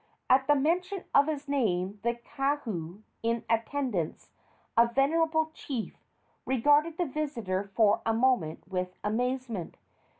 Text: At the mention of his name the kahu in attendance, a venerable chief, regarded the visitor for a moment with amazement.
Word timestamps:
At 0.31 0.47
the 0.47 0.55
mention 0.55 1.03
of 1.13 1.27
his 1.27 1.47
name 1.47 1.99
the 2.01 2.15
kahu 2.15 3.03
in 3.21 3.45
attendance, 3.47 4.31
a 4.75 4.87
venerable 4.91 5.51
chief, 5.53 5.95
regarded 6.43 6.97
the 6.97 7.05
visitor 7.05 7.69
for 7.75 8.01
a 8.03 8.11
moment 8.11 8.63
with 8.67 8.95
amazement. 9.03 9.77